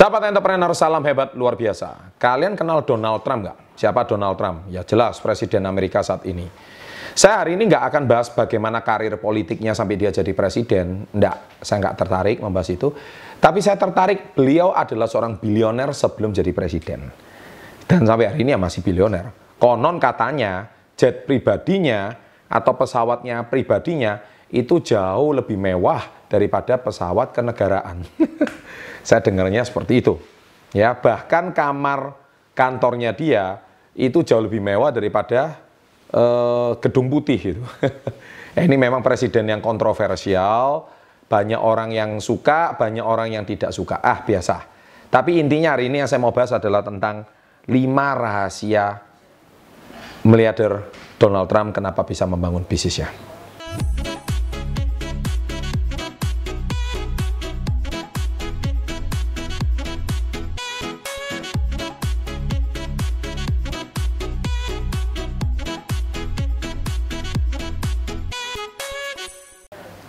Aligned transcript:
Sahabat 0.00 0.32
entrepreneur, 0.32 0.72
salam 0.72 1.04
hebat 1.04 1.36
luar 1.36 1.60
biasa. 1.60 2.16
Kalian 2.16 2.56
kenal 2.56 2.80
Donald 2.88 3.20
Trump 3.20 3.44
nggak? 3.44 3.76
Siapa 3.76 4.08
Donald 4.08 4.32
Trump? 4.40 4.64
Ya 4.72 4.80
jelas, 4.80 5.20
Presiden 5.20 5.68
Amerika 5.68 6.00
saat 6.00 6.24
ini. 6.24 6.48
Saya 7.12 7.44
hari 7.44 7.52
ini 7.52 7.68
nggak 7.68 7.84
akan 7.92 8.02
bahas 8.08 8.32
bagaimana 8.32 8.80
karir 8.80 9.20
politiknya 9.20 9.76
sampai 9.76 10.00
dia 10.00 10.08
jadi 10.08 10.32
presiden. 10.32 11.04
Nggak, 11.12 11.60
saya 11.60 11.84
nggak 11.84 11.96
tertarik 12.00 12.40
membahas 12.40 12.72
itu. 12.72 12.88
Tapi 13.44 13.60
saya 13.60 13.76
tertarik, 13.76 14.32
beliau 14.32 14.72
adalah 14.72 15.04
seorang 15.04 15.36
bilioner 15.36 15.92
sebelum 15.92 16.32
jadi 16.32 16.48
presiden. 16.56 17.04
Dan 17.84 18.00
sampai 18.08 18.32
hari 18.32 18.40
ini 18.40 18.56
ya 18.56 18.60
masih 18.62 18.80
bilioner. 18.80 19.28
Konon 19.60 20.00
katanya, 20.00 20.64
jet 20.96 21.28
pribadinya 21.28 22.16
atau 22.48 22.72
pesawatnya 22.72 23.44
pribadinya 23.52 24.16
itu 24.50 24.82
jauh 24.82 25.30
lebih 25.30 25.54
mewah 25.54 26.26
daripada 26.26 26.78
pesawat 26.78 27.34
kenegaraan. 27.34 28.02
Saya 29.06 29.22
dengarnya 29.22 29.62
seperti 29.66 30.02
itu. 30.02 30.14
Ya, 30.70 30.94
bahkan 30.94 31.50
kamar 31.50 32.14
kantornya 32.54 33.10
dia 33.14 33.62
itu 33.94 34.22
jauh 34.22 34.42
lebih 34.42 34.62
mewah 34.62 34.94
daripada 34.94 35.58
uh, 36.14 36.78
gedung 36.78 37.10
putih 37.10 37.58
itu. 37.58 37.64
Ini 38.66 38.74
memang 38.74 39.02
presiden 39.02 39.46
yang 39.46 39.62
kontroversial, 39.62 40.90
banyak 41.30 41.58
orang 41.58 41.94
yang 41.94 42.18
suka, 42.18 42.74
banyak 42.74 43.02
orang 43.02 43.30
yang 43.30 43.46
tidak 43.46 43.70
suka. 43.70 44.02
Ah, 44.02 44.26
biasa. 44.26 44.66
Tapi 45.10 45.42
intinya 45.42 45.74
hari 45.74 45.90
ini 45.90 46.02
yang 46.02 46.10
saya 46.10 46.22
mau 46.22 46.30
bahas 46.30 46.54
adalah 46.54 46.86
tentang 46.86 47.26
lima 47.66 48.14
rahasia 48.14 49.02
miliarder 50.22 50.86
Donald 51.18 51.50
Trump 51.50 51.74
kenapa 51.74 52.06
bisa 52.06 52.26
membangun 52.30 52.62
bisnisnya. 52.62 53.10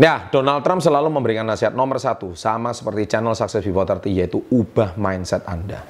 Ya, 0.01 0.33
Donald 0.33 0.65
Trump 0.65 0.81
selalu 0.81 1.13
memberikan 1.13 1.45
nasihat 1.45 1.77
nomor 1.77 2.01
satu, 2.01 2.33
sama 2.33 2.73
seperti 2.73 3.05
channel 3.05 3.37
Success 3.37 3.61
Before 3.61 3.85
30, 3.85 4.09
yaitu 4.09 4.41
ubah 4.49 4.97
mindset 4.97 5.45
Anda. 5.45 5.85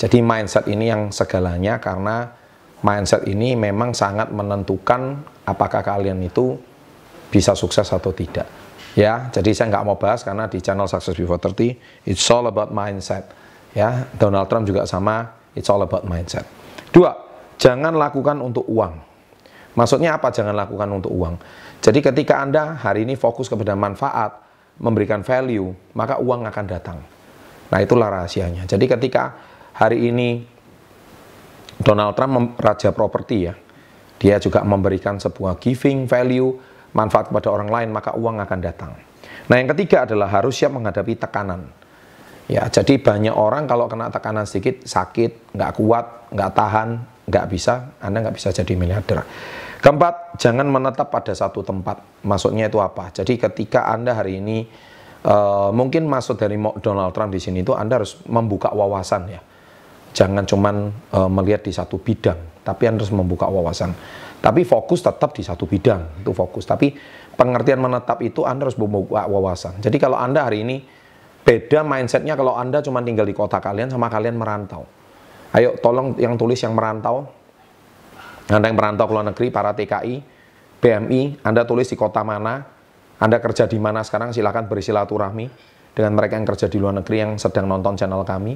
Jadi 0.00 0.24
mindset 0.24 0.64
ini 0.64 0.88
yang 0.88 1.12
segalanya 1.12 1.76
karena 1.76 2.32
mindset 2.80 3.28
ini 3.28 3.52
memang 3.52 3.92
sangat 3.92 4.32
menentukan 4.32 5.20
apakah 5.44 5.84
kalian 5.84 6.24
itu 6.24 6.56
bisa 7.28 7.52
sukses 7.52 7.84
atau 7.92 8.16
tidak. 8.16 8.48
Ya, 8.96 9.28
jadi 9.28 9.52
saya 9.52 9.76
nggak 9.76 9.84
mau 9.92 10.00
bahas 10.00 10.24
karena 10.24 10.48
di 10.48 10.64
channel 10.64 10.88
Success 10.88 11.12
Before 11.12 11.36
30, 11.36 12.08
it's 12.08 12.24
all 12.32 12.48
about 12.48 12.72
mindset. 12.72 13.28
Ya, 13.76 14.08
Donald 14.16 14.48
Trump 14.48 14.64
juga 14.64 14.88
sama, 14.88 15.36
it's 15.52 15.68
all 15.68 15.84
about 15.84 16.08
mindset. 16.08 16.48
Dua, 16.88 17.12
jangan 17.60 17.92
lakukan 17.92 18.40
untuk 18.40 18.64
uang. 18.72 19.13
Maksudnya 19.74 20.18
apa 20.18 20.30
jangan 20.30 20.54
lakukan 20.54 20.86
untuk 20.90 21.10
uang? 21.10 21.34
Jadi 21.82 21.98
ketika 21.98 22.40
Anda 22.40 22.78
hari 22.78 23.02
ini 23.02 23.18
fokus 23.18 23.50
kepada 23.50 23.74
manfaat, 23.74 24.38
memberikan 24.78 25.22
value, 25.26 25.70
maka 25.94 26.18
uang 26.18 26.46
akan 26.46 26.64
datang. 26.66 26.98
Nah 27.70 27.78
itulah 27.82 28.10
rahasianya. 28.10 28.66
Jadi 28.70 28.86
ketika 28.86 29.34
hari 29.74 30.10
ini 30.10 30.46
Donald 31.78 32.14
Trump 32.14 32.54
raja 32.58 32.94
properti 32.94 33.50
ya, 33.50 33.54
dia 34.18 34.38
juga 34.38 34.62
memberikan 34.62 35.18
sebuah 35.18 35.58
giving 35.58 36.06
value, 36.06 36.54
manfaat 36.94 37.34
kepada 37.34 37.50
orang 37.50 37.68
lain, 37.70 37.88
maka 37.90 38.14
uang 38.14 38.38
akan 38.46 38.58
datang. 38.62 38.94
Nah 39.50 39.56
yang 39.58 39.68
ketiga 39.74 40.06
adalah 40.06 40.30
harus 40.30 40.54
siap 40.54 40.70
menghadapi 40.70 41.18
tekanan. 41.18 41.66
Ya, 42.44 42.68
jadi 42.68 43.00
banyak 43.00 43.32
orang 43.32 43.64
kalau 43.64 43.88
kena 43.88 44.12
tekanan 44.12 44.44
sedikit 44.44 44.84
sakit, 44.84 45.56
nggak 45.56 45.72
kuat, 45.80 46.28
nggak 46.28 46.50
tahan, 46.52 46.88
nggak 47.24 47.46
bisa, 47.48 47.96
Anda 48.04 48.20
nggak 48.20 48.36
bisa 48.36 48.52
jadi 48.52 48.72
miliarder. 48.76 49.24
Keempat, 49.84 50.40
jangan 50.40 50.64
menetap 50.64 51.12
pada 51.12 51.36
satu 51.36 51.60
tempat. 51.60 52.24
Maksudnya 52.24 52.72
itu 52.72 52.80
apa? 52.80 53.12
Jadi 53.12 53.36
ketika 53.36 53.84
Anda 53.84 54.16
hari 54.16 54.40
ini 54.40 54.64
uh, 55.28 55.68
mungkin 55.76 56.08
masuk 56.08 56.40
dari 56.40 56.56
Donald 56.80 57.12
Trump 57.12 57.36
di 57.36 57.40
sini 57.44 57.60
itu 57.60 57.76
Anda 57.76 58.00
harus 58.00 58.16
membuka 58.24 58.72
wawasan 58.72 59.28
ya. 59.28 59.44
Jangan 60.16 60.48
cuman 60.48 60.88
uh, 61.12 61.28
melihat 61.28 61.68
di 61.68 61.76
satu 61.76 62.00
bidang, 62.00 62.64
tapi 62.64 62.88
Anda 62.88 63.04
harus 63.04 63.12
membuka 63.12 63.44
wawasan. 63.44 63.92
Tapi 64.40 64.64
fokus 64.64 65.04
tetap 65.04 65.36
di 65.36 65.44
satu 65.44 65.68
bidang, 65.68 66.24
itu 66.24 66.32
fokus. 66.32 66.64
Tapi 66.64 66.96
pengertian 67.36 67.84
menetap 67.84 68.24
itu 68.24 68.40
Anda 68.40 68.64
harus 68.64 68.80
membuka 68.80 69.28
wawasan. 69.28 69.84
Jadi 69.84 70.00
kalau 70.00 70.16
Anda 70.16 70.48
hari 70.48 70.64
ini 70.64 70.80
beda 71.44 71.84
mindsetnya 71.84 72.40
kalau 72.40 72.56
Anda 72.56 72.80
cuma 72.80 73.04
tinggal 73.04 73.28
di 73.28 73.36
kota 73.36 73.60
kalian 73.60 73.92
sama 73.92 74.08
kalian 74.08 74.40
merantau. 74.40 74.88
Ayo 75.52 75.76
tolong 75.76 76.16
yang 76.16 76.40
tulis 76.40 76.56
yang 76.64 76.72
merantau, 76.72 77.28
anda 78.52 78.68
yang 78.68 78.76
merantau 78.76 79.08
ke 79.08 79.12
luar 79.16 79.26
negeri, 79.32 79.46
para 79.48 79.72
TKI, 79.72 80.14
BMI, 80.84 81.40
Anda 81.40 81.64
tulis 81.64 81.88
di 81.88 81.96
kota 81.96 82.20
mana, 82.20 82.60
Anda 83.16 83.40
kerja 83.40 83.64
di 83.64 83.80
mana 83.80 84.04
sekarang, 84.04 84.36
silakan 84.36 84.68
bersilaturahmi 84.68 85.46
dengan 85.96 86.12
mereka 86.12 86.36
yang 86.36 86.44
kerja 86.44 86.68
di 86.68 86.76
luar 86.76 87.00
negeri 87.00 87.16
yang 87.24 87.32
sedang 87.40 87.64
nonton 87.64 87.96
channel 87.96 88.20
kami. 88.20 88.52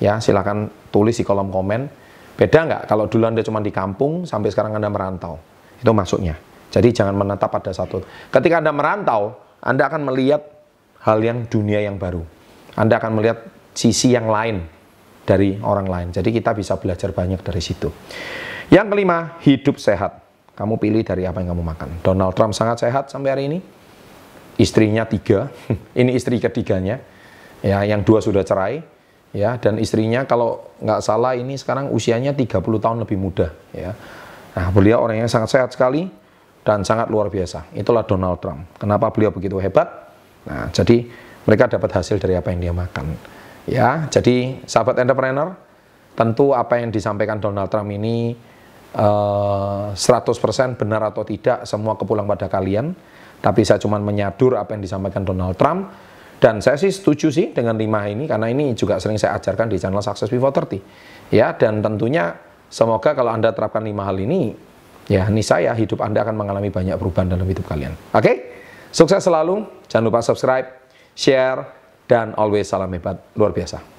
Ya, 0.00 0.16
silakan 0.24 0.72
tulis 0.88 1.20
di 1.20 1.24
kolom 1.24 1.52
komen. 1.52 1.88
Beda 2.36 2.64
nggak 2.64 2.82
kalau 2.88 3.12
dulu 3.12 3.28
Anda 3.28 3.44
cuma 3.44 3.60
di 3.60 3.68
kampung, 3.68 4.24
sampai 4.24 4.48
sekarang 4.48 4.72
Anda 4.80 4.88
merantau. 4.88 5.36
Itu 5.76 5.92
maksudnya. 5.92 6.40
Jadi 6.72 6.96
jangan 6.96 7.12
menetap 7.12 7.52
pada 7.52 7.76
satu. 7.76 8.00
Ketika 8.32 8.64
Anda 8.64 8.72
merantau, 8.72 9.36
Anda 9.60 9.92
akan 9.92 10.08
melihat 10.08 10.48
hal 11.04 11.20
yang 11.20 11.44
dunia 11.44 11.84
yang 11.84 12.00
baru. 12.00 12.24
Anda 12.72 12.96
akan 12.96 13.20
melihat 13.20 13.44
sisi 13.76 14.16
yang 14.16 14.32
lain 14.32 14.64
dari 15.28 15.60
orang 15.60 15.88
lain. 15.88 16.08
Jadi 16.12 16.32
kita 16.32 16.56
bisa 16.56 16.80
belajar 16.80 17.12
banyak 17.12 17.40
dari 17.44 17.60
situ. 17.60 17.88
Yang 18.66 18.86
kelima, 18.92 19.38
hidup 19.46 19.76
sehat. 19.78 20.26
Kamu 20.56 20.80
pilih 20.80 21.04
dari 21.04 21.28
apa 21.28 21.38
yang 21.44 21.54
kamu 21.54 21.62
makan. 21.62 21.88
Donald 22.00 22.32
Trump 22.34 22.56
sangat 22.56 22.82
sehat 22.82 23.12
sampai 23.12 23.30
hari 23.30 23.44
ini. 23.46 23.58
Istrinya 24.56 25.04
tiga, 25.04 25.52
ini 26.00 26.16
istri 26.16 26.40
ketiganya. 26.40 26.98
Ya, 27.60 27.84
yang 27.84 28.02
dua 28.02 28.24
sudah 28.24 28.42
cerai. 28.42 28.82
Ya, 29.36 29.60
dan 29.60 29.76
istrinya 29.76 30.24
kalau 30.24 30.64
nggak 30.80 31.00
salah 31.04 31.36
ini 31.36 31.60
sekarang 31.60 31.92
usianya 31.92 32.32
30 32.32 32.56
tahun 32.56 33.04
lebih 33.04 33.20
muda. 33.20 33.52
Ya. 33.76 33.92
Nah, 34.56 34.72
beliau 34.72 35.04
orang 35.04 35.20
yang 35.20 35.28
sangat 35.28 35.52
sehat 35.52 35.70
sekali 35.76 36.08
dan 36.64 36.80
sangat 36.88 37.12
luar 37.12 37.28
biasa. 37.28 37.68
Itulah 37.76 38.08
Donald 38.08 38.40
Trump. 38.40 38.64
Kenapa 38.80 39.12
beliau 39.12 39.28
begitu 39.28 39.60
hebat? 39.60 39.92
Nah, 40.48 40.72
jadi 40.72 41.04
mereka 41.44 41.68
dapat 41.68 42.00
hasil 42.00 42.16
dari 42.16 42.32
apa 42.32 42.48
yang 42.50 42.60
dia 42.64 42.74
makan. 42.74 43.12
Ya, 43.68 44.08
jadi 44.08 44.62
sahabat 44.64 44.96
entrepreneur, 45.04 45.52
tentu 46.16 46.56
apa 46.56 46.80
yang 46.80 46.88
disampaikan 46.88 47.36
Donald 47.36 47.68
Trump 47.68 47.92
ini 47.92 48.32
100% 48.96 50.80
benar 50.80 51.12
atau 51.12 51.22
tidak 51.22 51.68
semua 51.68 52.00
kepulang 52.00 52.24
pada 52.24 52.48
kalian. 52.48 52.96
Tapi 53.36 53.60
saya 53.62 53.76
cuma 53.76 54.00
menyadur 54.00 54.56
apa 54.56 54.72
yang 54.72 54.82
disampaikan 54.82 55.20
Donald 55.22 55.60
Trump. 55.60 55.92
Dan 56.36 56.60
saya 56.60 56.76
sih 56.76 56.92
setuju 56.92 57.32
sih 57.32 57.52
dengan 57.52 57.76
lima 57.80 58.04
ini 58.08 58.28
karena 58.28 58.52
ini 58.52 58.76
juga 58.76 59.00
sering 59.00 59.16
saya 59.16 59.40
ajarkan 59.40 59.72
di 59.72 59.80
channel 59.80 60.04
Success 60.04 60.28
Before 60.28 60.52
30 60.52 61.32
ya 61.32 61.56
dan 61.56 61.80
tentunya 61.80 62.36
semoga 62.68 63.16
kalau 63.16 63.32
anda 63.32 63.56
terapkan 63.56 63.80
lima 63.80 64.04
hal 64.04 64.20
ini 64.20 64.52
ya 65.08 65.32
ini 65.32 65.40
saya 65.40 65.72
hidup 65.72 66.04
anda 66.04 66.20
akan 66.20 66.36
mengalami 66.36 66.68
banyak 66.68 66.92
perubahan 67.00 67.32
dalam 67.32 67.48
hidup 67.48 67.64
kalian. 67.64 67.96
Oke? 68.12 68.20
Okay? 68.20 68.36
sukses 68.92 69.24
selalu. 69.24 69.64
Jangan 69.88 70.04
lupa 70.04 70.20
subscribe 70.20 70.68
share 71.16 71.64
dan 72.04 72.36
always 72.36 72.68
salam 72.68 72.92
hebat. 72.92 73.16
Luar 73.32 73.56
biasa 73.56 73.95